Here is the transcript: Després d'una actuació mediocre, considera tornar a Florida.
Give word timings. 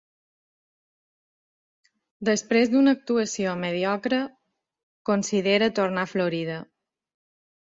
Després 2.29 2.71
d'una 2.71 2.93
actuació 2.97 3.53
mediocre, 3.65 4.23
considera 5.11 5.73
tornar 5.81 6.07
a 6.09 6.13
Florida. 6.17 6.61